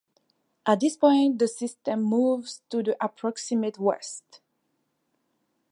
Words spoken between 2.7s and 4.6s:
to the approximate west.